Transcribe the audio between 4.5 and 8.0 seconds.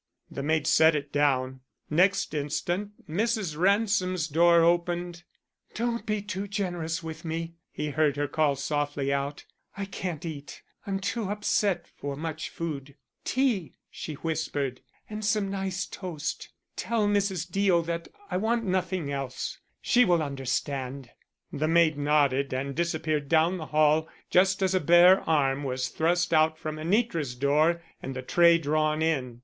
opened. "Don't be too generous with me," he